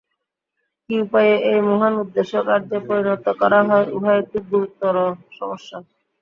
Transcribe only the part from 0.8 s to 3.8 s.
কি উপায়ে এই মহান উদ্দেশ্য কার্যে পরিণত করা